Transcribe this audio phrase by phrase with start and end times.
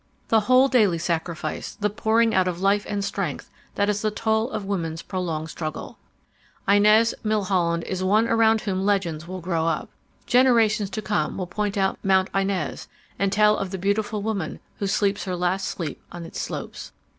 [0.29, 4.49] The whole daily sacrifice, the pouring out of life and strength that is the toll
[4.49, 5.99] of woman's prolonged struggle.
[6.67, 9.91] "Inez Milholland is one around whom legends will grow up.
[10.25, 12.87] Generations to come will point out Mount Inez
[13.19, 16.91] and tell of the beautiful woman who sleeps her last sleep on its slopes.